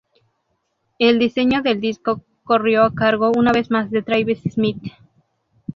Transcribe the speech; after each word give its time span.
El 0.97 1.19
diseño 1.19 1.61
del 1.61 1.79
disco 1.79 2.23
corrió 2.43 2.85
a 2.85 2.95
cargo 2.95 3.31
una 3.37 3.51
vez 3.51 3.69
más 3.69 3.91
de 3.91 4.01
Travis 4.01 4.41
Smith. 4.49 4.81